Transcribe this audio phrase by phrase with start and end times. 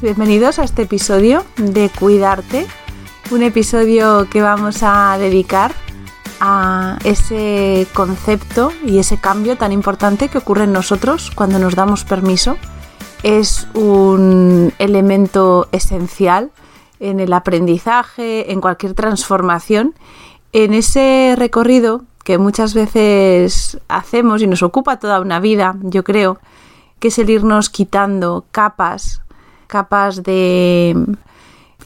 [0.00, 2.66] Bienvenidos a este episodio de Cuidarte,
[3.30, 5.74] un episodio que vamos a dedicar
[6.40, 12.04] a ese concepto y ese cambio tan importante que ocurre en nosotros cuando nos damos
[12.04, 12.56] permiso.
[13.22, 16.52] Es un elemento esencial
[16.98, 19.94] en el aprendizaje, en cualquier transformación,
[20.54, 26.38] en ese recorrido que muchas veces hacemos y nos ocupa toda una vida, yo creo,
[26.98, 29.20] que es el irnos quitando capas
[29.70, 30.94] capas de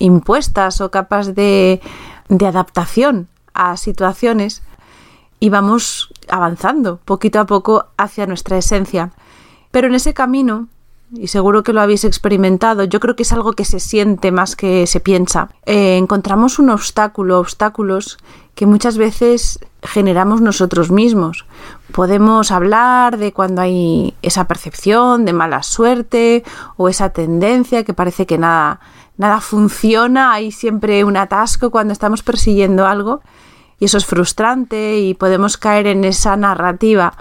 [0.00, 1.80] impuestas o capas de,
[2.28, 4.62] de adaptación a situaciones
[5.38, 9.12] y vamos avanzando poquito a poco hacia nuestra esencia.
[9.70, 10.68] Pero en ese camino,
[11.12, 14.56] y seguro que lo habéis experimentado, yo creo que es algo que se siente más
[14.56, 18.18] que se piensa, eh, encontramos un obstáculo, obstáculos
[18.54, 21.44] que muchas veces generamos nosotros mismos.
[21.94, 26.42] Podemos hablar de cuando hay esa percepción de mala suerte
[26.76, 28.80] o esa tendencia que parece que nada,
[29.16, 33.22] nada funciona, hay siempre un atasco cuando estamos persiguiendo algo
[33.78, 37.14] y eso es frustrante y podemos caer en esa narrativa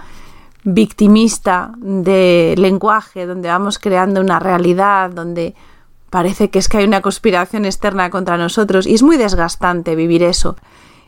[0.64, 5.54] victimista de lenguaje donde vamos creando una realidad donde
[6.10, 10.24] parece que es que hay una conspiración externa contra nosotros y es muy desgastante vivir
[10.24, 10.56] eso.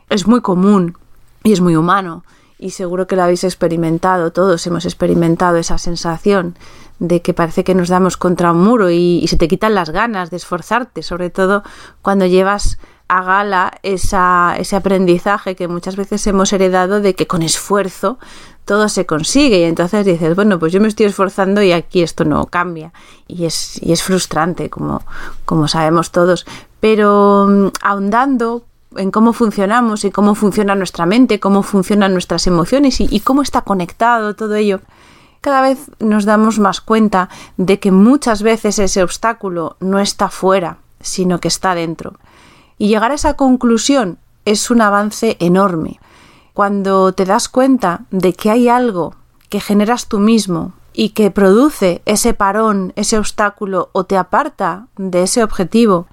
[0.09, 0.97] Es muy común
[1.43, 2.23] y es muy humano
[2.59, 6.57] y seguro que lo habéis experimentado, todos hemos experimentado esa sensación
[6.99, 10.31] de que parece que nos damos contra un muro y, se te quitan las ganas
[10.31, 11.63] de esforzarte, sobre todo
[12.01, 12.79] cuando llevas
[13.09, 18.19] a gala esa, ese aprendizaje que muchas veces hemos heredado de que con esfuerzo
[18.65, 19.61] todo se consigue.
[19.61, 22.93] Y entonces dices, bueno, pues yo me estoy esforzando y aquí esto no cambia
[23.29, 25.03] y es, y es frustrante como,
[25.45, 26.47] como sabemos todos,
[26.81, 28.65] pero mm, ahondando
[28.99, 33.63] en cómo funcionamos y cómo funciona nuestra mente, cómo funcionan nuestras emociones y, cómo está
[33.63, 34.81] conectado todo ello,
[35.41, 40.79] cada vez nos damos más cuenta de que muchas veces ese obstáculo no está fuera,
[41.01, 42.15] sino que está dentro.
[42.79, 46.01] Y llegar a esa conclusión es un avance enorme.
[46.53, 49.15] Cuando te das cuenta de que hay algo
[49.49, 55.23] que generas tú mismo y que produce ese parón, ese obstáculo o te aparta de
[55.23, 56.07] ese objetivo,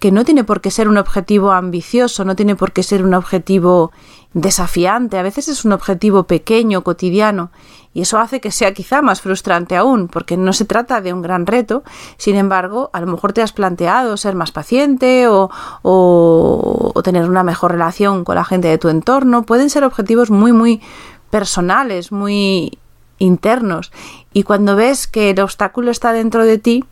[0.00, 3.12] que no tiene por qué ser un objetivo ambicioso, no tiene por qué ser un
[3.12, 3.92] objetivo
[4.32, 7.50] desafiante, a veces es un objetivo pequeño, cotidiano,
[7.92, 11.20] y eso hace que sea quizá más frustrante aún, porque no se trata de un
[11.20, 11.82] gran reto,
[12.16, 15.50] sin embargo, a lo mejor te has planteado ser más paciente o,
[15.82, 20.52] o, tener una mejor relación con la gente de tu entorno, pueden ser objetivos muy,
[20.52, 20.80] muy
[21.28, 22.78] personales, muy
[23.18, 23.92] internos,
[24.32, 26.84] y cuando ves que el obstáculo está dentro de ti,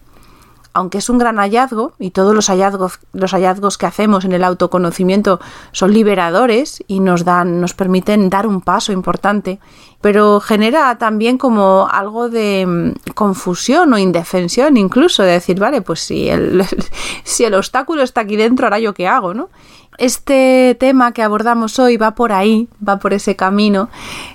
[0.79, 4.45] aunque es un gran hallazgo y todos los hallazgos, los hallazgos que hacemos en el
[4.45, 5.41] autoconocimiento
[5.73, 9.59] son liberadores y nos dan, nos permiten dar un paso importante,
[10.01, 15.99] pero genera también como algo de mm, confusión o indefensión, incluso de decir, vale, pues
[15.99, 16.65] si el,
[17.25, 19.49] si el obstáculo está aquí dentro, ahora yo qué hago, ¿no?
[19.99, 23.89] Este tema que abordamos hoy va por ahí, va por ese camino.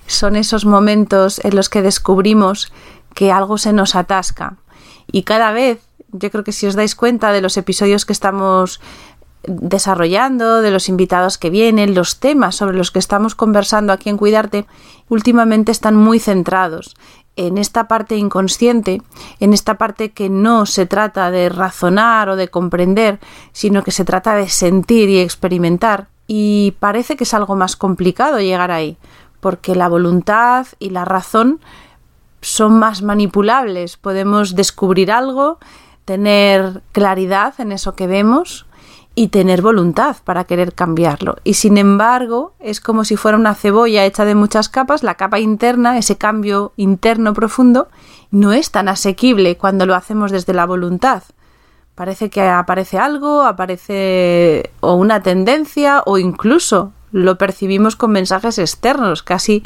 [0.08, 2.74] Son esos momentos en los que descubrimos
[3.16, 4.58] que algo se nos atasca.
[5.10, 5.80] Y cada vez,
[6.14, 8.80] yo creo que si os dais cuenta de los episodios que estamos
[9.46, 14.18] desarrollando, de los invitados que vienen, los temas sobre los que estamos conversando aquí en
[14.18, 14.66] Cuidarte,
[15.10, 16.96] últimamente están muy centrados
[17.36, 19.02] en esta parte inconsciente,
[19.40, 23.20] en esta parte que no se trata de razonar o de comprender,
[23.52, 26.08] sino que se trata de sentir y experimentar.
[26.28, 28.98] Y parece que es algo más complicado llegar ahí,
[29.40, 31.60] porque la voluntad y la razón
[32.42, 33.98] son más manipulables.
[33.98, 35.58] Podemos descubrir algo,
[36.06, 38.66] tener claridad en eso que vemos,
[39.16, 41.38] y tener voluntad para querer cambiarlo.
[41.44, 45.40] Y sin embargo, es como si fuera una cebolla hecha de muchas capas, la capa
[45.40, 47.90] interna, ese cambio interno profundo,
[48.32, 51.24] no es tan asequible cuando lo hacemos desde la voluntad.
[51.94, 59.22] Parece que aparece algo, aparece o una tendencia o incluso lo percibimos con mensajes externos,
[59.22, 59.62] casi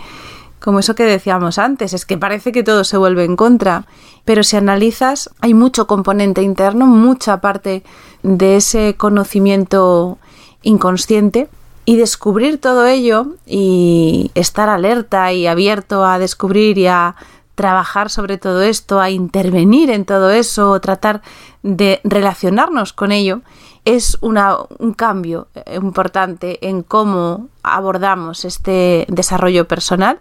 [0.59, 3.85] como eso que decíamos antes, es que parece que todo se vuelve en contra,
[4.27, 7.83] pero si analizas hay mucho componente interno, mucha parte
[8.23, 10.17] de ese conocimiento
[10.63, 11.47] inconsciente
[11.85, 17.15] y descubrir todo ello y estar alerta y abierto a descubrir y a
[17.55, 21.21] trabajar sobre todo esto, a intervenir en todo eso, tratar
[21.63, 23.43] de relacionarnos con ello,
[23.85, 30.19] es un cambio importante en cómo abordamos este desarrollo personal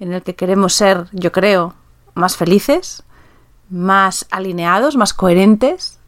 [0.00, 1.72] en el que queremos ser, yo creo,
[2.14, 3.04] más felices,
[3.72, 5.98] más alineados, más coherentes,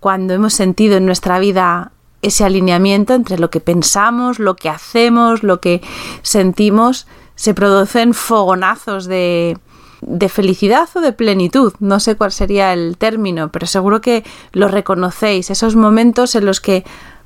[0.00, 5.42] cuando hemos sentido en nuestra vida ese alineamiento entre lo que pensamos, lo que hacemos,
[5.42, 5.80] lo que
[6.22, 9.58] sentimos, se producen fogonazos de,
[10.02, 14.68] de felicidad o de plenitud, no sé cuál sería el término, pero seguro que lo
[14.68, 16.84] reconocéis, esos momentos en los que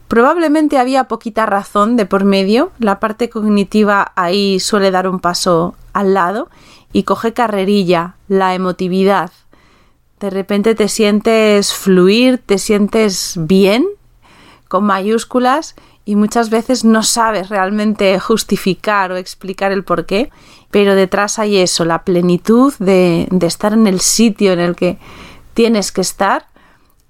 [0.08, 5.74] probablemente había poquita razón de por medio, la parte cognitiva ahí suele dar un paso
[5.92, 6.48] al lado
[6.92, 9.30] y coge carrerilla, la emotividad.
[10.20, 13.86] De repente te sientes fluir, te sientes bien,
[14.68, 20.30] con mayúsculas, y muchas veces no sabes realmente justificar o explicar el por qué,
[20.70, 24.98] pero detrás hay eso, la plenitud de, estar en el sitio en el que
[25.54, 26.46] tienes que estar.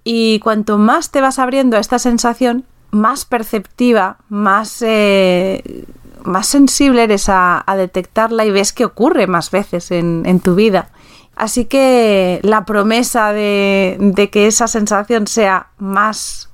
[0.03, 5.85] Y cuanto más te vas abriendo a esta sensación, más perceptiva, más eh,
[6.27, 10.89] más sensible eres a, detectarla y ves que ocurre más veces en, tu vida.
[11.37, 16.49] Así que la promesa de, que esa sensación sea más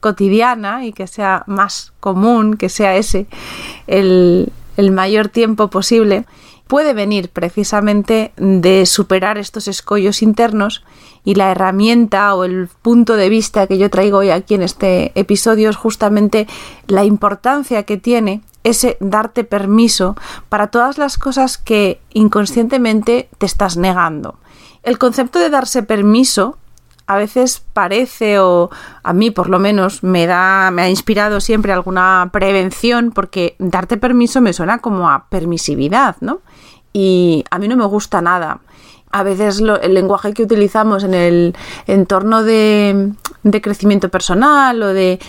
[0.00, 3.26] cotidiana y que sea más común, que sea ese
[3.86, 6.26] el, el mayor tiempo posible,
[6.66, 10.84] puede venir precisamente de superar estos escollos internos
[11.24, 15.12] y la herramienta o el punto de vista que yo traigo hoy aquí en este
[15.14, 16.48] episodio es justamente
[16.88, 20.16] la importancia que tiene ese darte permiso
[20.48, 24.36] para todas las cosas que inconscientemente te estás negando.
[24.82, 26.58] El concepto de darse permiso
[27.06, 28.70] a veces parece o
[29.02, 33.98] a mí por lo menos me da me ha inspirado siempre alguna prevención porque darte
[33.98, 36.40] permiso me suena como a permisividad, ¿no?
[36.92, 38.60] Y a mí no me gusta nada.
[39.10, 41.56] A veces el lenguaje que utilizamos en el
[41.86, 43.12] entorno de,
[43.42, 45.20] de crecimiento personal o de,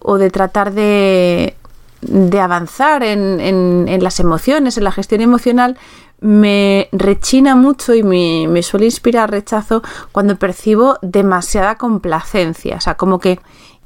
[0.00, 1.56] o de tratar de,
[2.00, 5.76] de avanzar en, en, las emociones, en la gestión emocional,
[6.20, 12.76] me rechina mucho y me, me, suele inspirar rechazo cuando percibo demasiada complacencia.
[12.76, 13.40] O sea, como que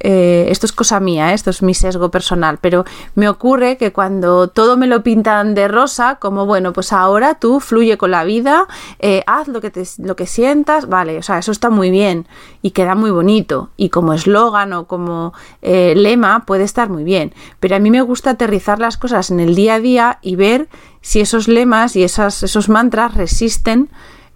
[0.04, 1.34] eh, esto es cosa mía, ¿eh?
[1.34, 5.68] esto es mi sesgo personal, pero me ocurre que cuando todo me lo pintan de
[5.68, 8.66] rosa, como bueno, pues ahora tú fluye con la vida,
[8.98, 12.26] eh, haz lo que, te, lo que sientas, vale, o sea, eso está muy bien
[12.62, 15.32] y queda muy bonito y como eslogan o como
[15.62, 19.54] lema puede estar muy bien, pero a mí me gusta aterrizar las cosas en el
[19.54, 20.68] día a día y ver
[21.00, 23.88] si esos lemas y esas, esos mantras resisten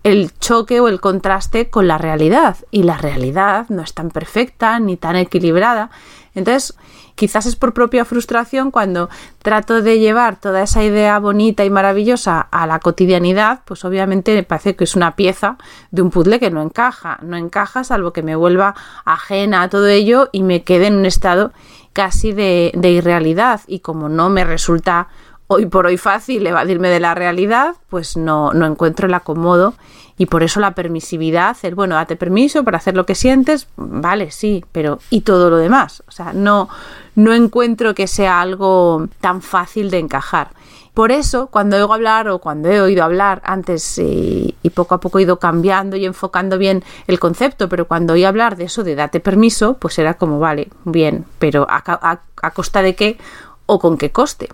[0.06, 2.58] el choque o el contraste con la realidad.
[2.70, 5.90] Y la realidad no es tan perfecta ni tan equilibrada.
[6.36, 6.74] Entonces,
[7.16, 9.08] quizás es por propia frustración cuando
[9.42, 14.44] trato de llevar toda esa idea bonita y maravillosa a la cotidianidad, pues obviamente me
[14.44, 15.58] parece que es una pieza
[15.90, 17.18] de un puzzle que no encaja.
[17.22, 21.06] No encaja salvo que me vuelva ajena a todo ello y me quede en un
[21.06, 21.52] estado
[21.92, 23.62] casi de, de irrealidad.
[23.66, 25.08] Y como no me resulta
[25.48, 29.74] hoy por hoy fácil evadirme de la realidad, pues no, no encuentro el acomodo
[30.18, 34.30] y por eso la permisividad, el bueno, date permiso para hacer lo que sientes, vale,
[34.30, 36.02] sí, pero ¿y todo lo demás?
[36.08, 36.68] O sea, no,
[37.14, 40.50] no encuentro que sea algo tan fácil de encajar.
[40.94, 45.18] Por eso, cuando oigo hablar o cuando he oído hablar antes y, poco a poco
[45.18, 48.94] he ido cambiando y enfocando bien el concepto, pero cuando oí hablar de eso de
[48.94, 53.18] date permiso, pues era como, vale, bien, pero a, a costa de qué
[53.66, 54.48] o con qué coste.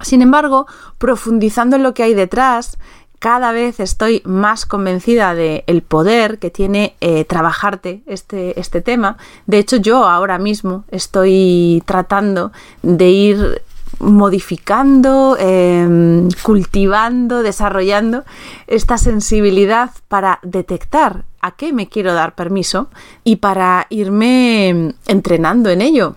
[0.00, 0.66] Sin embargo,
[0.98, 2.78] profundizando en lo que hay detrás,
[3.20, 9.18] cada vez estoy más convencida del el poder que tiene eh, trabajarte este, este tema.
[9.46, 12.50] De hecho, yo ahora mismo estoy tratando
[12.82, 13.62] de ir
[13.98, 18.24] modificando, em, cultivando, desarrollando
[18.66, 22.88] esta sensibilidad para detectar a qué me quiero dar permiso
[23.22, 26.16] y para irme entrenando en ello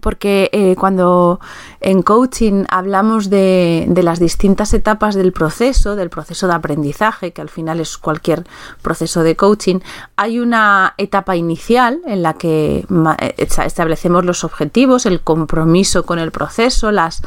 [0.00, 1.40] porque eh, cuando
[1.80, 7.40] en coaching hablamos de, de, las distintas etapas del proceso, del proceso de aprendizaje, que
[7.40, 8.44] al final es cualquier
[8.82, 9.80] proceso de coaching,
[10.16, 12.86] hay una etapa inicial en la que
[13.18, 17.22] eh, establecemos los objetivos, el compromiso con el proceso, las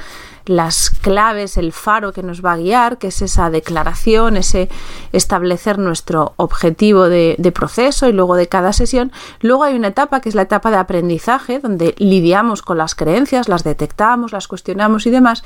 [0.45, 4.69] las claves, el faro que nos va a guiar, que es esa declaración, ese
[5.11, 9.11] establecer nuestro objetivo de, proceso y luego de cada sesión.
[9.39, 13.47] Luego hay una etapa que es la etapa de aprendizaje, donde lidiamos con las creencias,
[13.47, 15.43] las detectamos, las cuestionamos y demás.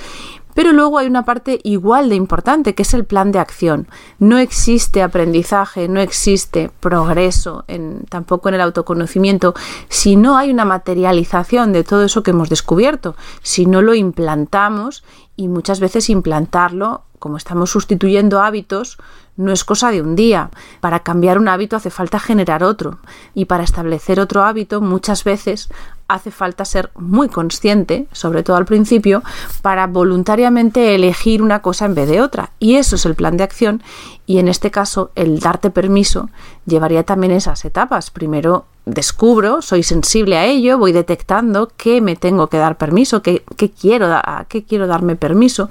[0.56, 3.88] Pero luego hay una parte igual de importante, que es el plan de acción.
[4.18, 9.54] No existe aprendizaje, no existe progreso, en, tampoco en el autoconocimiento,
[9.88, 14.89] si no hay una materialización de todo eso que hemos descubierto, si no lo implantamos
[15.36, 18.98] y muchas veces implantarlo, como estamos sustituyendo hábitos,
[19.36, 20.50] no es cosa de un día.
[20.82, 23.00] Para cambiar un hábito hace falta generar otro.
[23.34, 25.70] Y para establecer otro hábito muchas veces
[26.10, 29.24] hace falta ser muy consciente, sobre todo al principio,
[29.62, 32.52] para voluntariamente elegir una cosa en vez de otra.
[32.60, 33.82] Y eso es el plan de acción.
[34.26, 36.30] Y en este caso, el darte permiso
[36.66, 38.12] llevaría también esas etapas.
[38.12, 43.44] Primero descubro, soy sensible a ello, voy detectando que me tengo que dar permiso, que,
[43.80, 45.70] quiero, a qué quiero darme permiso.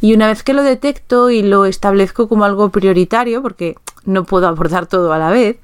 [0.00, 4.48] Y una vez que lo detecto y lo establezco como algo prioritario, porque no puedo
[4.48, 5.58] abordar todo a la vez,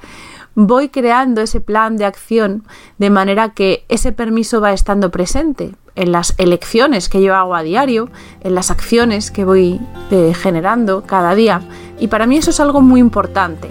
[0.54, 2.64] voy creando ese plan de acción
[2.98, 7.62] de manera que ese permiso va estando presente en las elecciones que yo hago a
[7.62, 8.08] diario,
[8.42, 9.80] en las acciones que voy
[10.10, 11.60] eh, generando cada día.
[11.98, 13.68] Y para mí eso es algo muy importante.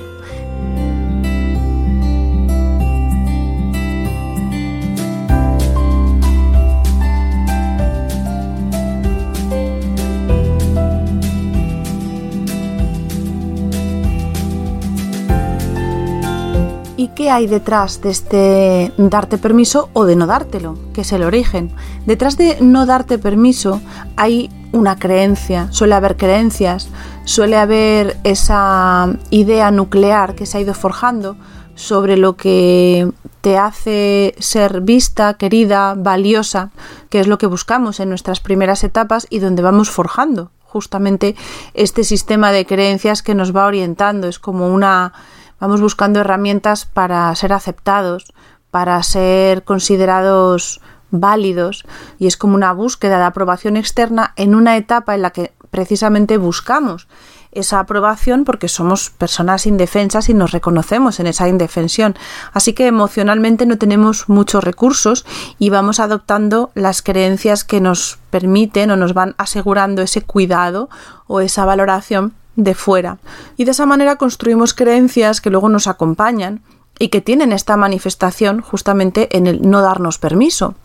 [17.00, 20.78] ¿Y qué hay detrás de este darte permiso o de no dártelo?
[20.94, 21.72] Que es el origen.
[22.06, 23.80] Detrás de no darte permiso
[24.18, 26.90] hay una creencia, suele haber creencias,
[27.24, 31.38] suele haber esa idea nuclear que se ha ido forjando
[31.74, 36.72] sobre lo que te hace ser vista, querida, valiosa,
[37.10, 41.38] que es lo que buscamos en nuestras primeras etapas y donde vamos forjando justamente
[41.74, 44.28] este sistema de creencias que nos va orientando.
[44.28, 45.14] Es como una
[45.60, 48.34] vamos buscando herramientas para ser aceptados,
[48.72, 51.86] para ser considerados válidos
[52.18, 56.38] y es como una búsqueda de aprobación externa en una etapa en la que precisamente
[56.38, 57.08] buscamos
[57.52, 62.16] esa aprobación porque somos personas indefensas y nos reconocemos en esa indefensión.
[62.54, 65.26] Así que emocionalmente no tenemos muchos recursos
[65.58, 70.90] y vamos adoptando las creencias que nos permiten o nos van asegurando ese cuidado
[71.28, 73.18] o esa valoración de fuera.
[73.58, 76.62] Y de esa manera construimos creencias que luego nos acompañan
[77.00, 80.76] y que tienen esta manifestación justamente en el no darnos permiso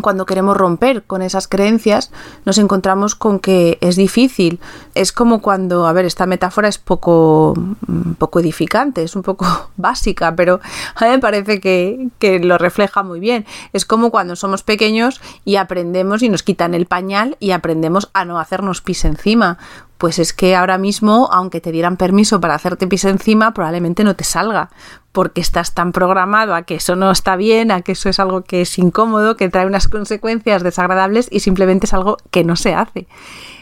[0.00, 2.10] cuando queremos romper con esas creencias,
[2.44, 4.60] nos encontramos con que es difícil.
[4.94, 9.46] Es como cuando, a ver, esta metáfora es poco, mm, poco edificante, es un poco
[9.76, 10.60] básica, pero
[10.94, 13.46] a mí me parece que, que lo refleja muy bien.
[13.72, 18.24] Es como cuando somos pequeños y aprendemos y nos quitan el pañal y aprendemos a
[18.24, 19.58] no hacernos pis encima.
[19.98, 24.14] Pues es que ahora mismo, aunque te dieran permiso para hacerte pis encima, probablemente no
[24.14, 24.70] te salga,
[25.12, 28.42] porque estás tan programado a que eso no está bien, a que eso es algo
[28.42, 32.74] que es incómodo, que trae unas consecuencias desagradables y simplemente es algo que no se
[32.74, 33.06] hace.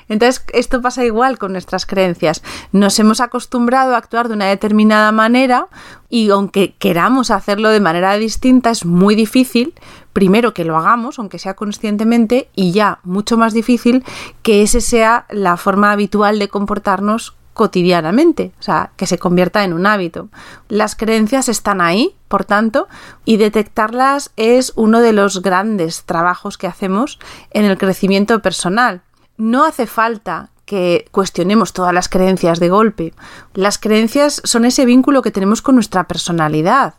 [0.08, 2.42] Entonces, esto pasa igual con nuestras creencias.
[2.72, 5.68] Nos hemos acostumbrado a actuar de una determinada manera
[6.08, 9.74] y aunque queramos hacerlo de manera distinta, es muy difícil,
[10.12, 14.04] primero que lo hagamos, aunque sea conscientemente, y ya mucho más difícil
[14.42, 19.72] que ese sea la forma habitual de comportarnos cotidianamente, o sea, que se convierta en
[19.72, 20.28] un hábito.
[20.68, 22.88] Las creencias están ahí, por tanto,
[23.24, 27.18] y detectarlas es uno de los grandes trabajos que hacemos
[27.50, 29.02] en el crecimiento personal.
[29.36, 33.12] No hace falta que cuestionemos todas las creencias de golpe.
[33.54, 36.94] Las creencias son ese vínculo que tenemos con nuestra personalidad.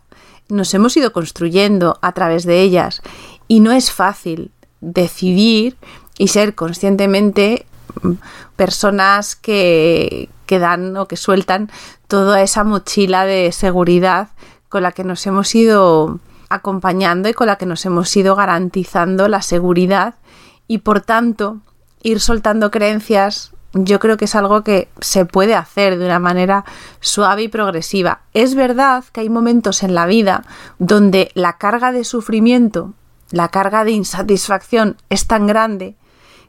[0.50, 3.02] Nos hemos ido construyendo a través de ellas
[3.48, 4.52] y no es fácil
[4.82, 5.78] decidir
[6.18, 7.66] y ser conscientemente
[8.56, 11.72] personas que, que dan o que sueltan
[12.08, 14.30] toda esa mochila de seguridad
[14.70, 19.28] con la que nos hemos ido acompañando y con la que nos hemos ido garantizando
[19.28, 20.16] la seguridad
[20.68, 21.60] y por tanto
[22.02, 26.64] ir soltando creencias yo creo que es algo que se puede hacer de una manera
[27.02, 28.22] suave y progresiva.
[28.34, 30.46] Es verdad que hay momentos en la vida
[30.80, 32.94] donde la carga de sufrimiento,
[33.32, 35.96] la carga de insatisfacción es tan grande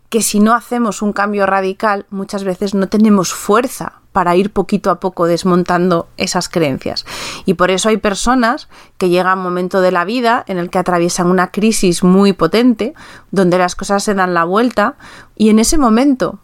[0.08, 4.88] que si no hacemos un cambio radical, muchas veces no tenemos fuerza para ir poquito
[4.88, 7.04] a poco desmontando esas creencias.
[7.44, 10.78] Y por eso hay personas que llega un momento de la vida en el que
[10.78, 12.94] atraviesan una crisis muy potente,
[13.30, 14.94] donde las cosas se dan la vuelta
[15.36, 16.38] y en ese momento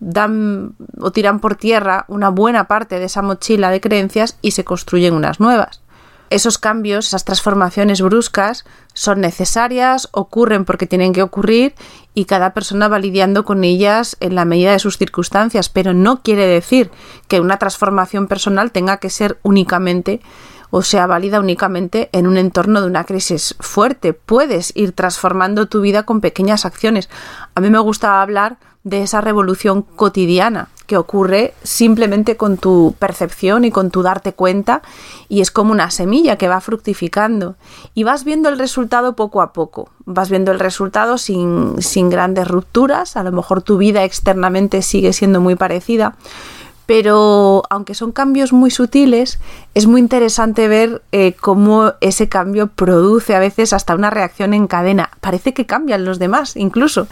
[0.00, 4.64] dan o tiran por tierra una buena parte de esa mochila de creencias y se
[4.64, 5.82] construyen unas nuevas
[6.30, 8.64] esos cambios, esas transformaciones bruscas
[8.98, 11.72] son necesarias, ocurren porque tienen que ocurrir
[12.14, 16.20] y cada persona va lidiando con ellas en la medida de sus circunstancias, pero no
[16.24, 16.90] quiere decir
[17.28, 20.20] que una transformación personal tenga que ser únicamente
[20.70, 24.14] o sea válida únicamente en un entorno de una crisis fuerte.
[24.14, 27.08] Puedes ir transformando tu vida con pequeñas acciones.
[27.54, 33.66] A mí me gusta hablar de esa revolución cotidiana que ocurre simplemente con tu percepción
[33.66, 34.80] y con tu darte cuenta
[35.28, 37.56] y es como una semilla que va fructificando.
[37.92, 42.48] Y vas viendo el resultado poco a poco, vas viendo el resultado sin, sin grandes
[42.48, 46.16] rupturas, a lo mejor tu vida externamente sigue siendo muy parecida,
[46.88, 49.40] pero aunque son cambios muy sutiles,
[49.74, 54.66] es muy interesante ver eh, cómo ese cambio produce a veces hasta una reacción en
[54.66, 55.10] cadena.
[55.20, 57.06] Parece que cambian los demás incluso.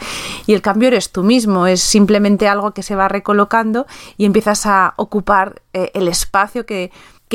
[0.47, 4.65] Y el cambio eres tú mismo, es simplemente algo que se va recolocando y empiezas
[4.65, 6.91] a ocupar eh, el espacio que,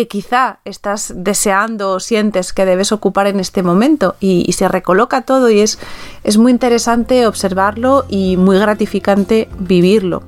[0.10, 5.22] quizá estás deseando o sientes que debes ocupar en este momento y, y, se recoloca
[5.22, 5.78] todo y es,
[6.24, 10.24] es muy interesante observarlo y muy gratificante vivirlo.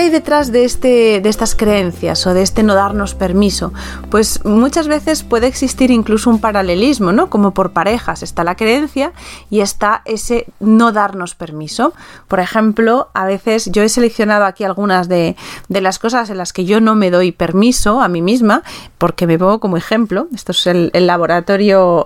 [0.00, 3.74] ¿Qué hay detrás de, este, de estas creencias o de este no darnos permiso?
[4.10, 7.28] Pues muchas veces puede existir incluso un paralelismo, ¿no?
[7.28, 9.12] Como por parejas, está la creencia
[9.50, 11.92] y está ese no darnos permiso.
[12.28, 15.36] Por ejemplo, a veces yo he seleccionado aquí algunas de,
[15.68, 18.62] las cosas en las que yo no me doy permiso a mí misma,
[18.96, 20.28] porque me pongo como ejemplo.
[20.34, 22.04] Esto es el, laboratorio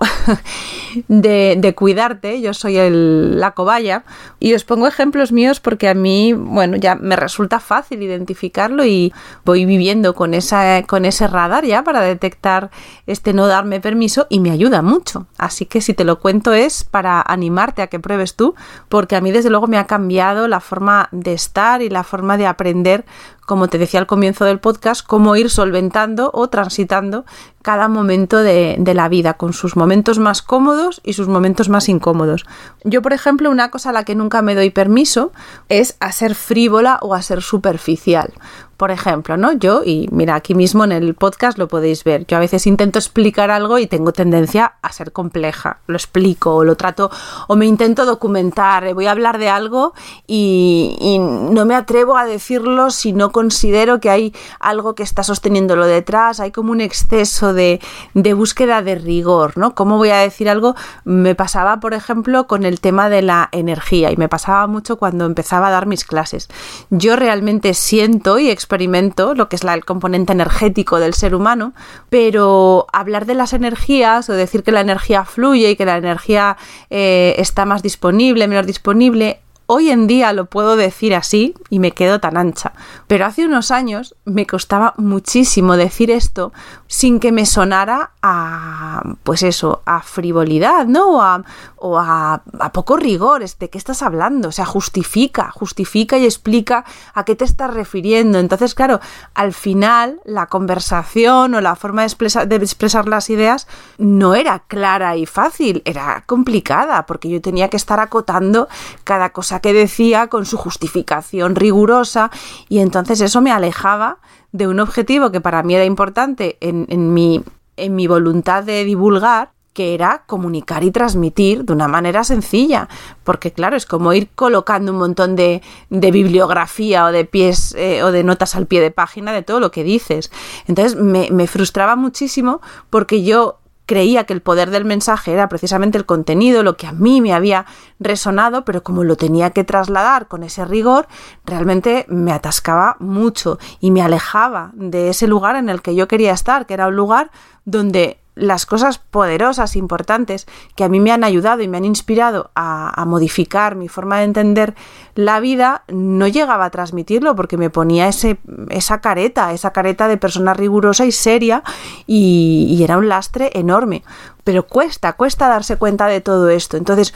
[1.07, 4.03] de, de, cuidarte, yo soy la cobaya,
[4.41, 9.13] y os pongo ejemplos míos porque a mí, bueno, ya me resulta fácil identificarlo y
[9.43, 12.71] voy viviendo con, esa, con ese radar ya para detectar
[13.07, 15.27] este no darme permiso y me ayuda mucho.
[15.37, 18.55] Así que si te lo cuento es para animarte a que pruebes tú,
[18.89, 22.37] porque a mí desde luego me ha cambiado la forma de estar y la forma
[22.37, 23.05] de aprender
[23.45, 27.25] como te decía al comienzo del podcast, cómo ir solventando o transitando
[27.61, 31.89] cada momento de, de, la vida, con sus momentos más cómodos y sus momentos más
[31.89, 32.45] incómodos.
[32.83, 35.31] Yo, por ejemplo, una cosa a la que nunca me doy permiso
[35.69, 38.33] es a ser frívola o a ser superficial.
[38.77, 39.53] Por ejemplo, ¿no?
[39.53, 42.99] Yo, y mira, aquí mismo en el podcast lo podéis ver, yo a veces intento
[42.99, 45.79] explicar algo y tengo tendencia a ser compleja.
[45.87, 47.09] Lo explico, o lo trato,
[47.47, 49.93] o me intento documentar, voy a hablar de algo
[50.27, 55.23] y, y no me atrevo a decirlo si no considero que hay algo que está
[55.23, 57.79] sosteniéndolo detrás, hay como un exceso de,
[58.13, 59.75] de búsqueda de rigor, ¿no?
[59.75, 60.75] ¿Cómo voy a decir algo?
[61.03, 65.25] Me pasaba, por ejemplo, con el tema de la energía y me pasaba mucho cuando
[65.25, 66.49] empezaba a dar mis clases.
[66.89, 71.73] Yo realmente siento y experimento lo que es el componente energético del ser humano,
[72.09, 76.57] pero hablar de las energías o decir que la energía fluye y que la energía
[76.89, 81.91] eh, está más disponible, menos disponible, Hoy en día lo puedo decir así y me
[81.91, 82.73] quedo tan ancha,
[83.07, 86.53] pero hace unos años me costaba muchísimo decir esto
[86.87, 91.17] sin que me sonara a, pues eso, a frivolidad, ¿no?
[91.17, 91.43] O a,
[91.77, 94.49] o a, a poco rigor, ¿de qué estás hablando?
[94.49, 98.39] O sea, justifica, justifica y explica a qué te estás refiriendo.
[98.39, 98.99] Entonces, claro,
[99.33, 103.67] al final la conversación o la forma de expresar, de expresar las ideas
[103.97, 108.67] no era clara y fácil, era complicada, porque yo tenía que estar acotando
[109.03, 112.31] cada cosa que decía con su justificación rigurosa
[112.69, 114.19] y entonces eso me alejaba
[114.55, 117.43] de un objetivo que para mí era importante en, en, mi,
[117.75, 122.87] en mi voluntad de divulgar que era comunicar y transmitir de una manera sencilla,
[123.25, 128.01] porque claro, es como ir colocando un montón de, de bibliografía o de pies eh,
[128.01, 130.31] o de notas al pie de página de todo lo que dices.
[130.67, 135.97] Entonces me, me frustraba muchísimo porque yo creía que el poder del mensaje era precisamente
[135.97, 137.65] el contenido, lo que a mí me había
[137.99, 141.07] resonado, pero como lo tenía que trasladar con ese rigor,
[141.45, 146.33] realmente me atascaba mucho y me alejaba de ese lugar en el que yo quería
[146.33, 147.31] estar, que era un lugar
[147.65, 150.45] donde las cosas poderosas, importantes,
[150.75, 154.25] que a mí me han ayudado y me han inspirado a, modificar mi forma de
[154.25, 154.75] entender
[155.15, 158.37] la vida, no llegaba a transmitirlo porque me ponía ese,
[158.69, 161.63] esa careta, esa careta de persona rigurosa y seria
[162.07, 164.03] y, y era un lastre enorme.
[164.43, 166.77] Pero cuesta, cuesta darse cuenta de todo esto.
[166.77, 167.13] Entonces,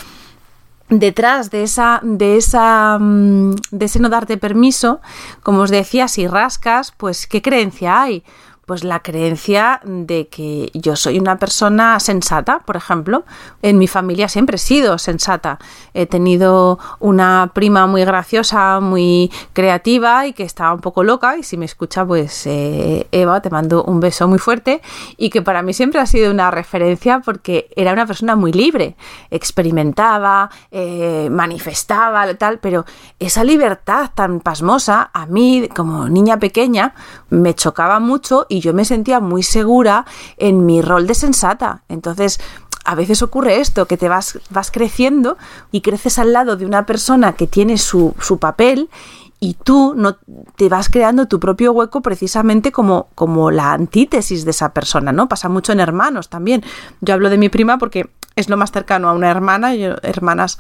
[0.90, 5.02] detrás de esa de esa mm, de ese no darte permiso,
[5.44, 8.24] como os decía, si rascas, pues qué creencia hay?
[8.70, 13.24] Pues la creencia de que yo soy una persona sensata, por ejemplo.
[13.64, 15.58] En mi familia siempre he sido sensata.
[15.96, 21.36] He tenido una prima muy graciosa, muy creativa y que estaba un poco loca.
[21.36, 24.84] Y si me escucha, pues eh, Eva, te mando un beso muy fuerte.
[25.18, 28.96] Y que para mí siempre ha sido una referencia porque era una persona muy libre.
[29.32, 32.60] Experimentaba, eh, manifestaba, tal.
[32.60, 32.86] Pero
[33.18, 36.94] esa libertad tan pasmosa, a mí, como niña pequeña,
[37.32, 40.06] me chocaba mucho y yo me sentía muy segura
[40.38, 41.84] en mi rol de sensata.
[41.90, 42.40] Entonces,
[42.86, 45.38] a veces ocurre esto, que te vas, vas creciendo
[45.72, 48.90] y creces al lado de una persona que tiene su, su papel
[49.40, 50.18] y tú no
[50.58, 55.30] te vas creando tu propio hueco precisamente como, como la antítesis de esa persona, ¿no?
[55.30, 56.64] Pasa mucho en hermanos también.
[57.02, 60.60] Yo hablo de mi prima porque es lo más cercano a una hermana, yo hermanas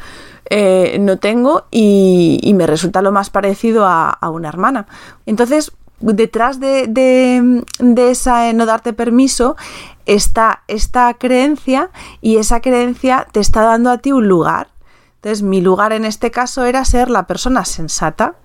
[0.49, 4.87] eh, no tengo y, y, me resulta lo más parecido a, a una hermana.
[5.25, 9.55] Entonces, detrás de, de, esa no darte permiso
[10.05, 14.69] está esta creencia y esa creencia te está dando a ti un lugar.
[15.15, 18.35] Entonces mi lugar en este caso era ser la persona sensata.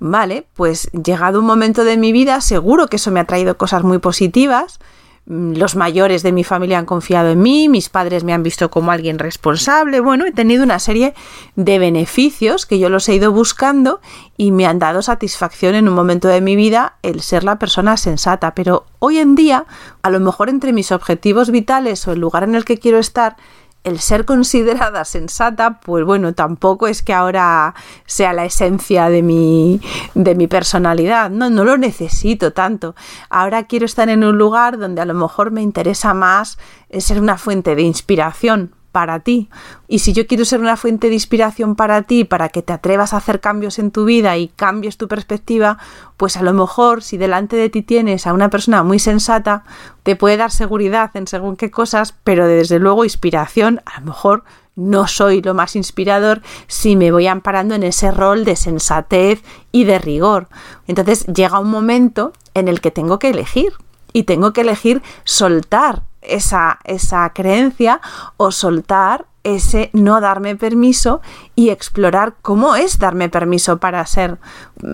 [0.00, 3.84] Vale, pues llegado un momento de mi vida, seguro que eso me ha traído cosas
[3.84, 4.80] muy positivas,
[5.26, 8.90] los mayores de mi familia han confiado en mí, mis padres me han visto como
[8.90, 11.14] alguien responsable, bueno, he tenido una serie
[11.56, 14.00] de beneficios que yo los he ido buscando
[14.36, 17.96] y me han dado satisfacción en un momento de mi vida el ser la persona
[17.96, 19.64] sensata, pero hoy en día,
[20.02, 23.36] a lo mejor entre mis objetivos vitales o el lugar en el que quiero estar,
[23.84, 27.74] el ser considerada sensata, pues bueno, tampoco es que ahora
[28.06, 29.80] sea la esencia de mi,
[30.14, 32.94] de mi personalidad, no, no lo necesito tanto.
[33.28, 36.58] Ahora quiero estar en un lugar donde a lo mejor me interesa más
[36.98, 39.50] ser una fuente de inspiración para ti.
[39.88, 43.12] Y si yo quiero ser una fuente de inspiración para ti, para que te atrevas
[43.12, 45.78] a hacer cambios en tu vida y cambies tu perspectiva,
[46.16, 49.64] pues a lo mejor si delante de ti tienes a una persona muy sensata,
[50.04, 54.44] te puede dar seguridad en según qué cosas, pero desde luego inspiración, a lo mejor
[54.76, 59.82] no soy lo más inspirador si me voy amparando en ese rol de sensatez y
[59.84, 60.46] de rigor.
[60.86, 63.72] Entonces llega un momento en el que tengo que elegir
[64.12, 68.00] y tengo que elegir soltar esa, esa creencia
[68.36, 71.20] o soltar ese no darme permiso
[71.54, 74.38] y explorar cómo es darme permiso para ser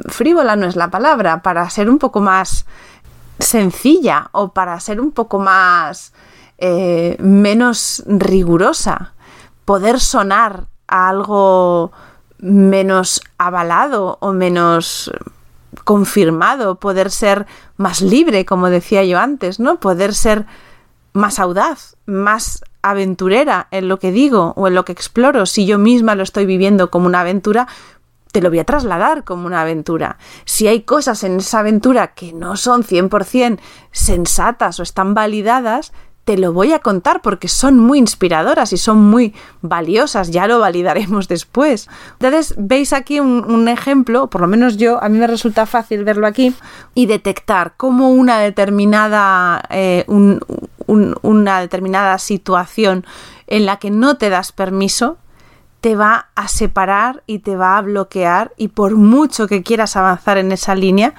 [0.09, 2.67] frívola no es la palabra, para ser un poco más
[3.39, 6.13] sencilla o para ser un poco más
[6.59, 9.15] eh, menos rigurosa,
[9.65, 11.93] poder sonar a algo
[12.39, 15.11] menos avalado o menos
[15.85, 19.79] confirmado, poder ser más libre, como decía yo antes, ¿no?
[19.79, 20.47] Poder ser
[21.13, 25.79] más audaz, más aventurera en lo que digo o en lo que exploro, si yo
[25.79, 27.69] misma lo estoy viviendo como una aventura,
[28.33, 30.19] te lo voy a trasladar como una aventura.
[30.45, 33.59] Si hay cosas en esa aventura que no son 100%
[33.91, 35.93] sensatas o están validadas,
[36.31, 40.61] te lo voy a contar porque son muy inspiradoras y son muy valiosas, ya lo
[40.61, 41.89] validaremos después.
[42.13, 46.29] Entonces, veis aquí un, ejemplo, por lo menos yo, a mí me resulta fácil verlo
[46.29, 46.55] aquí
[46.95, 53.05] y detectar cómo una determinada, eh, una determinada situación
[53.49, 55.19] en la que no te das permiso,
[55.81, 60.39] te va a separar y te va a bloquear y por mucho que quieras avanzar
[60.39, 61.15] en esa línea,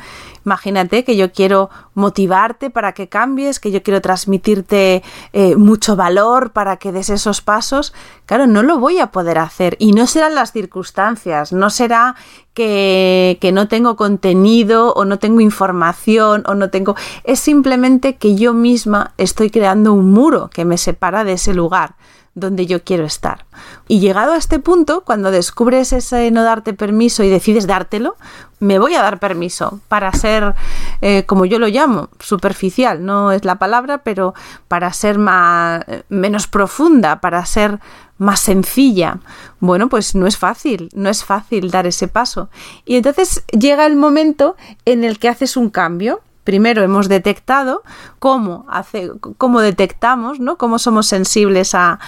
[0.45, 6.51] imagínate que yo quiero motivarte para que cambies, que yo quiero transmitirte eh, mucho valor
[6.51, 7.93] para que des esos pasos,
[8.25, 9.75] claro, no lo voy a poder hacer.
[9.79, 12.15] Y no serán las circunstancias, no será
[12.53, 18.35] que, que no tengo contenido o no tengo información o no tengo, es simplemente que
[18.35, 21.95] yo misma estoy creando un muro que me separa de ese lugar
[22.33, 23.45] donde yo quiero estar.
[23.87, 28.15] Y llegado a este punto, cuando descubres ese no darte permiso y decides dártelo,
[28.59, 30.55] me voy a dar permiso para ser,
[31.01, 34.33] eh, como yo lo llamo, superficial, no es la palabra, pero
[34.67, 37.79] para ser más, menos profunda, para ser
[38.17, 39.19] más sencilla.
[39.59, 42.49] Bueno, pues no es fácil, no es fácil dar ese paso.
[42.85, 47.83] Y entonces llega el momento en el que haces un cambio primero hemos detectado
[48.19, 50.57] cómo, hace, cómo detectamos, ¿no?
[50.57, 51.99] cómo somos sensibles a,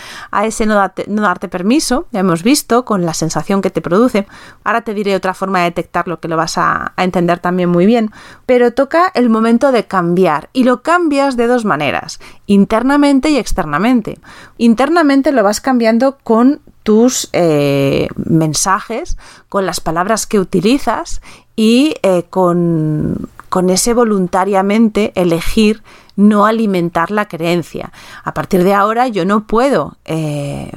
[0.44, 4.28] ese no, darte permiso, ya hemos visto con la sensación que te produce.
[4.64, 7.86] Ahora te diré otra forma de detectarlo que lo vas a, a entender también muy
[7.86, 8.12] bien,
[8.46, 14.20] pero toca el momento de cambiar y lo cambias de dos maneras, internamente y externamente.
[14.58, 19.18] Internamente lo vas cambiando con tus eh, mensajes,
[19.50, 21.22] con las palabras que utilizas
[21.56, 23.30] y eh, con,
[23.70, 25.84] ese voluntariamente elegir
[26.16, 27.92] no alimentar la creencia.
[28.24, 30.72] A partir de ahora yo no puedo eh,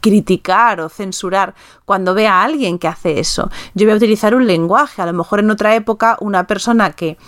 [0.00, 3.50] criticar o censurar cuando vea a alguien que hace eso.
[3.74, 5.02] Yo voy a utilizar un lenguaje.
[5.02, 7.18] A lo mejor en otra época una persona que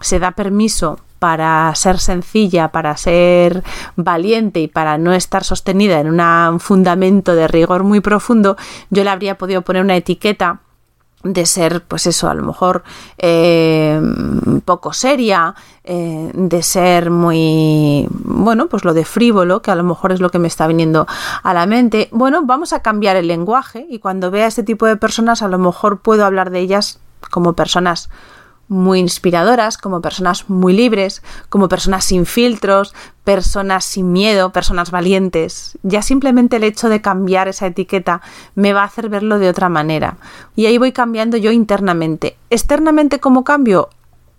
[0.00, 3.64] se da permiso para ser sencilla, para ser
[3.96, 8.56] valiente y para no estar sostenida en un fundamento de rigor muy profundo,
[8.90, 10.60] yo le habría podido poner una etiqueta
[11.24, 12.84] de ser, pues eso, a lo mejor
[13.18, 14.00] eh,
[14.64, 20.12] poco seria, eh, de ser muy, bueno, pues lo de frívolo, que a lo mejor
[20.12, 21.06] es lo que me está viniendo
[21.42, 22.08] a la mente.
[22.12, 25.58] Bueno, vamos a cambiar el lenguaje y cuando vea este tipo de personas, a lo
[25.58, 28.10] mejor puedo hablar de ellas como personas
[28.68, 35.78] muy inspiradoras, como personas muy libres, como personas sin filtros, personas sin miedo, personas valientes.
[35.82, 38.20] Ya simplemente el hecho de cambiar esa etiqueta
[38.54, 40.16] me va a hacer verlo de otra manera.
[40.56, 42.36] Y ahí voy cambiando yo internamente.
[42.50, 43.88] Externamente, ¿cómo cambio?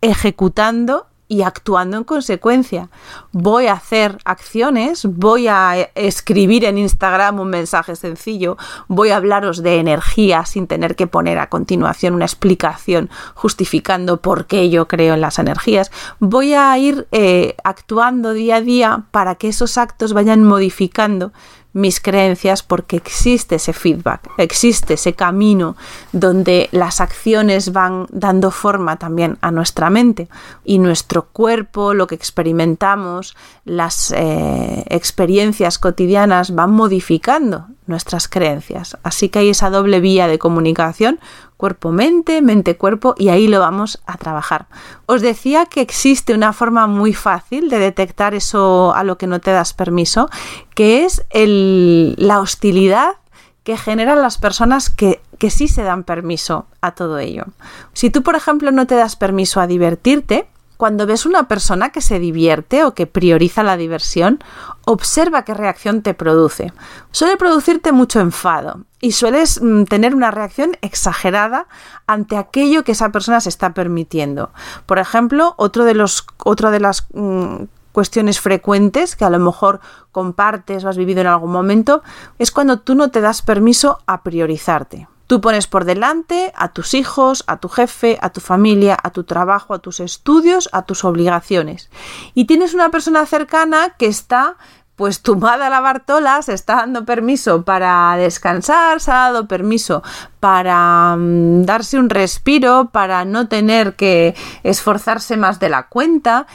[0.01, 2.89] Ejecutando y actuando en consecuencia.
[3.31, 8.57] Voy a hacer acciones, voy a escribir en Instagram un mensaje sencillo,
[8.88, 14.45] voy a hablaros de energía sin tener que poner a continuación una explicación justificando por
[14.45, 15.91] qué yo creo en las energías.
[16.19, 21.31] Voy a ir eh, actuando día a día para que esos actos vayan modificando
[21.75, 25.75] mis creencias porque existe ese feedback, existe ese camino
[26.13, 30.29] donde las acciones van dando forma también a nuestra mente
[30.63, 33.35] y nuestro cuerpo, lo que experimentamos,
[33.65, 38.97] las eh, experiencias cotidianas van modificando nuestras creencias.
[39.03, 41.19] Así que hay esa doble vía de comunicación
[41.57, 44.67] cuerpo-mente, mente-cuerpo, y ahí lo vamos a trabajar.
[45.05, 49.39] Os decía que existe una forma muy fácil de detectar eso a lo que no
[49.39, 50.29] te das permiso,
[50.73, 53.15] que es la hostilidad
[53.63, 57.45] que generan las personas que, que sí se dan permiso a todo ello.
[57.93, 62.01] Si tú, por ejemplo, no te das permiso a divertirte, cuando ves una persona que
[62.01, 64.43] se divierte o que prioriza la diversión,
[64.85, 66.73] observa qué reacción te produce.
[67.11, 71.67] Suele producirte mucho enfado y sueles mm, tener una reacción exagerada
[72.07, 74.51] ante aquello que esa persona se está permitiendo.
[74.85, 79.79] Por ejemplo, otro de los, otra de las mm, cuestiones frecuentes que a lo mejor
[80.11, 82.03] compartes o has vivido en algún momento
[82.39, 85.07] es cuando tú no te das permiso a priorizarte.
[85.27, 89.23] Tú pones por delante a tus hijos, a tu jefe, a tu familia, a tu
[89.23, 91.89] trabajo, a tus estudios, a tus obligaciones.
[92.33, 94.57] Y tienes una persona cercana que está
[94.95, 100.03] pues tumbada la Bartola, se está dando permiso para descansar, se ha dado permiso
[100.39, 106.47] para mm, darse un respiro, para no tener que esforzarse más de la cuenta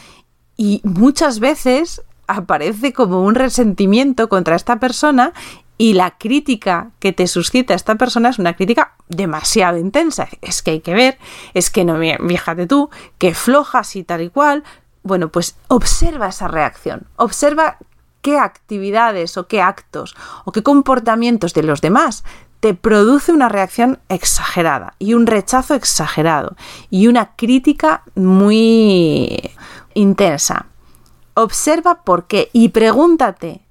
[0.56, 5.32] y muchas veces aparece como un resentimiento contra esta persona
[5.80, 10.28] y la crítica que te suscita esta persona es una crítica demasiado intensa.
[10.42, 11.16] Es que hay que ver,
[11.54, 14.62] es que no, fíjate tú, que flojas y tal y cual.
[15.02, 17.78] Bueno, pues observa esa reacción, observa
[18.20, 20.14] qué actividades o qué actos
[20.44, 22.24] o qué comportamientos de los demás
[22.60, 26.56] te produce una reacción exagerada y un rechazo exagerado
[26.90, 29.50] y una crítica muy
[29.94, 30.66] intensa.
[31.32, 33.62] Observa por qué y pregúntate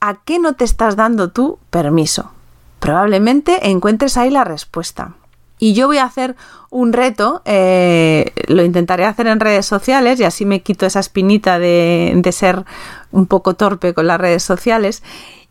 [0.00, 2.32] ¿a qué no te estás dando tú permiso?
[2.78, 5.14] Probablemente encuentres ahí la respuesta.
[5.58, 6.36] Y yo voy a hacer
[6.70, 11.58] un reto, eh, lo intentaré hacer en redes sociales y así me quito esa espinita
[11.58, 12.64] de, de ser
[13.12, 15.02] un poco torpe con las redes sociales.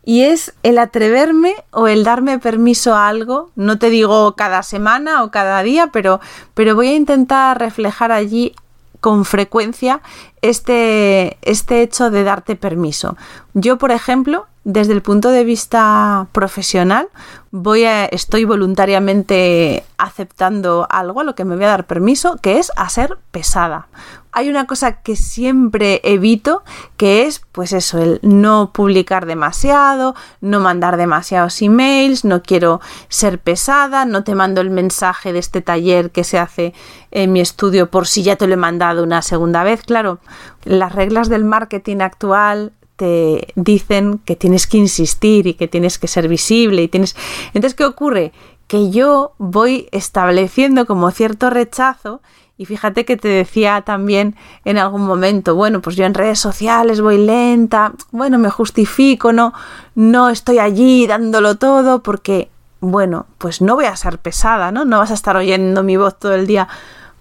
[0.04, 5.22] Y es el atreverme o el darme permiso a algo, no te digo cada semana
[5.22, 6.20] o cada día, pero,
[6.54, 8.54] pero voy a intentar reflejar allí
[9.00, 10.00] con frecuencia
[10.42, 13.16] este, este hecho de darte permiso.
[13.54, 17.08] Yo, por ejemplo, desde el punto de vista profesional,
[17.50, 22.58] voy a, estoy voluntariamente aceptando algo a lo que me voy a dar permiso, que
[22.58, 23.88] es a ser pesada.
[24.32, 26.62] Hay una cosa que siempre evito,
[26.96, 33.40] que es, pues eso, el no publicar demasiado, no mandar demasiados emails, no quiero ser
[33.40, 36.74] pesada, no te mando el mensaje de este taller que se hace
[37.10, 39.82] en mi estudio por si ya te lo he mandado una segunda vez.
[39.82, 40.20] Claro,
[40.64, 46.06] las reglas del marketing actual te dicen que tienes que insistir y que tienes que
[46.06, 47.16] ser visible y tienes...
[47.54, 48.32] Entonces, ¿qué ocurre?
[48.66, 52.20] Que yo voy estableciendo como cierto rechazo
[52.60, 57.00] Y fíjate que te decía también en algún momento, bueno, pues yo en redes sociales
[57.00, 59.54] voy lenta, bueno, me justifico, no,
[59.94, 64.84] no estoy allí dándolo todo porque, bueno, pues no voy a ser pesada, ¿no?
[64.84, 66.68] No vas a estar oyendo mi voz todo el día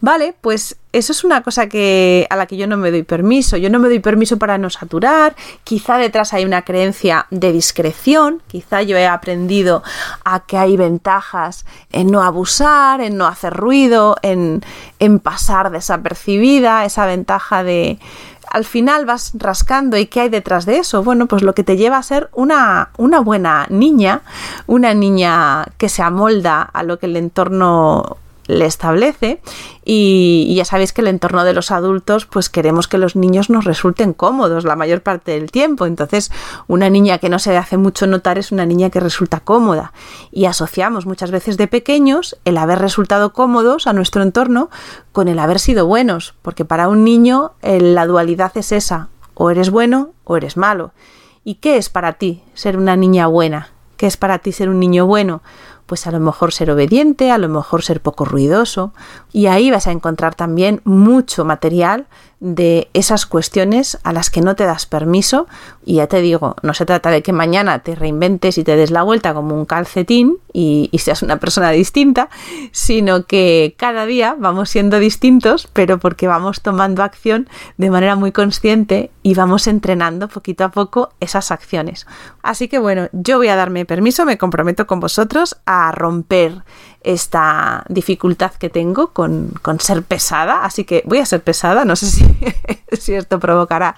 [0.02, 3.58] Vale, pues eso es una cosa que a la que yo no me doy permiso.
[3.58, 5.36] Yo no me doy permiso para no saturar.
[5.66, 8.42] Quizá detrás hay una creencia de discreción.
[8.48, 9.84] Quizá yo he aprendido
[10.24, 14.64] a que hay ventajas en no abusar, en no hacer ruido, en,
[15.00, 16.86] en pasar desapercibida.
[16.86, 18.00] Esa ventaja de
[18.50, 21.04] al final vas rascando y qué hay detrás de eso.
[21.04, 24.22] Bueno, pues lo que te lleva a ser una, una buena niña,
[24.66, 28.18] una niña que se amolda a lo que el entorno
[28.50, 29.42] le establece
[29.86, 33.64] y, ya sabéis que el entorno de los adultos pues queremos que los niños nos
[33.64, 36.32] resulten cómodos la mayor parte del tiempo entonces
[36.68, 39.94] una niña que no se hace mucho notar es una niña que resulta cómoda
[40.32, 44.72] y asociamos muchas veces de pequeños el haber resultado cómodos a nuestro entorno
[45.12, 49.70] con el haber sido buenos porque para un niño la dualidad es esa o eres
[49.70, 50.92] bueno o eres malo
[51.44, 53.70] ¿y qué es para ti ser una niña buena?
[53.96, 55.42] ¿Qué es para ti ser un niño bueno?
[55.90, 58.94] Pues a lo mejor ser obediente, a lo mejor ser poco ruidoso.
[59.34, 62.06] Y ahí vas a encontrar también mucho material
[62.40, 65.48] de esas cuestiones a las que no te das permiso.
[65.86, 68.92] Y ya te digo, no se trata de que mañana te reinventes y te des
[68.92, 72.30] la vuelta como un calcetín y, seas una persona distinta,
[72.72, 78.32] sino que cada día vamos siendo distintos, pero porque vamos tomando acción de manera muy
[78.32, 82.08] consciente y vamos entrenando poquito a poco esas acciones.
[82.42, 86.64] Así que bueno, yo voy a darme permiso, me comprometo con vosotros a romper
[87.02, 92.08] esta dificultad que tengo con, ser pesada, así que voy a ser pesada, no sé
[92.08, 92.26] si,
[93.00, 93.96] si, esto provocará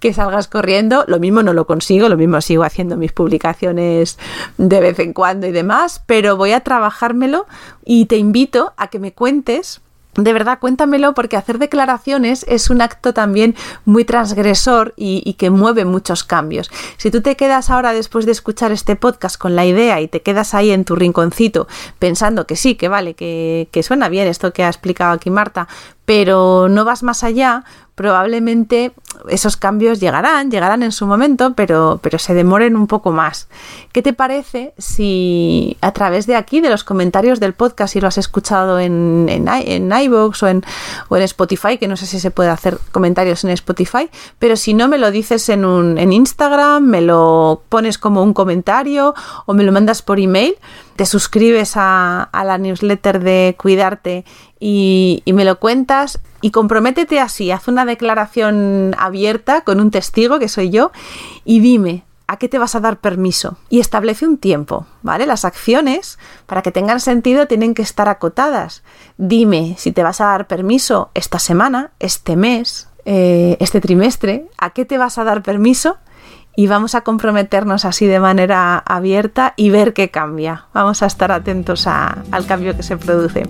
[0.00, 4.18] que salgas corriendo, lo mismo no lo consigo, lo mismo sigo haciendo mis publicaciones
[4.56, 7.46] de vez en cuando y demás, pero voy a trabajármelo
[7.84, 9.82] y te invito a que me cuentes
[10.14, 13.54] de verdad, cuéntamelo porque hacer declaraciones es un acto también
[13.86, 16.70] muy transgresor y, que mueve muchos cambios.
[16.98, 20.20] Si tú te quedas ahora después de escuchar este podcast con la idea y te
[20.20, 21.66] quedas ahí en tu rinconcito
[21.98, 25.66] pensando que sí, que vale, que, que suena bien esto que ha explicado aquí Marta,
[26.14, 28.92] pero no vas más allá, probablemente
[29.30, 33.48] esos cambios llegarán, llegarán en su momento, pero, pero se demoren un poco más.
[33.92, 38.08] ¿Qué te parece si a través de aquí, de los comentarios del podcast, si lo
[38.08, 40.62] has escuchado en, en, en iVoox o en,
[41.08, 44.74] o en Spotify, que no sé si se puede hacer comentarios en Spotify, pero si
[44.74, 49.14] no me lo dices en, un, en Instagram, me lo pones como un comentario
[49.46, 50.56] o me lo mandas por email,
[51.02, 54.24] te suscribes a, la newsletter de Cuidarte
[54.60, 60.46] y, me lo cuentas y comprométete así, haz una declaración abierta con un testigo que
[60.46, 60.92] soy yo
[61.44, 65.26] y dime a qué te vas a dar permiso y establece un tiempo, ¿vale?
[65.26, 68.84] Las acciones, para que tengan sentido, tienen que estar acotadas.
[69.18, 74.70] Dime si te vas a dar permiso esta semana, este mes, eh, este trimestre, a
[74.70, 75.96] qué te vas a dar permiso
[76.54, 80.66] y vamos a comprometernos así de manera abierta y ver qué cambia.
[80.72, 83.44] Vamos a estar atentos al cambio que se produce.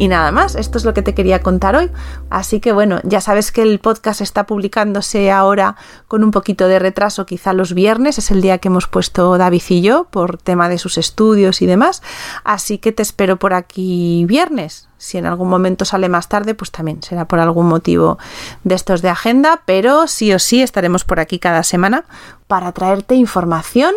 [0.00, 1.90] Y nada más, esto es lo que te quería contar hoy.
[2.30, 5.76] Así que bueno, ya sabes que el podcast está publicándose ahora
[6.08, 9.60] con un poquito de retraso, quizá los viernes, es el día que hemos puesto David
[9.68, 12.02] y yo por tema de sus estudios y demás.
[12.44, 14.88] Así que te espero por aquí viernes.
[14.96, 18.16] Si en algún momento sale más tarde, pues también será por algún motivo
[18.64, 22.06] de estos de agenda, pero sí o sí estaremos por aquí cada semana
[22.46, 23.92] para traerte información,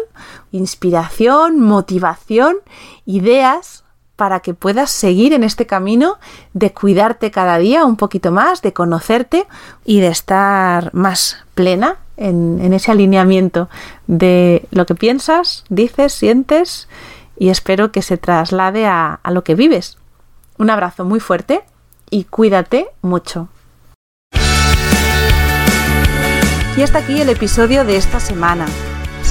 [0.52, 2.58] inspiración, motivación,
[3.06, 3.83] ideas
[4.16, 6.18] para que puedas seguir en este camino
[6.54, 9.48] de cuidarte cada día un poquito más, de conocerte
[9.86, 13.70] y de estar más plena en, ese alineamiento
[14.08, 16.88] de lo que piensas, dices, sientes
[17.38, 19.98] y espero que se traslade a, lo que vives.
[20.58, 21.64] Un abrazo muy fuerte
[22.10, 23.48] y cuídate mucho.
[26.76, 28.66] Y hasta aquí el episodio de esta semana.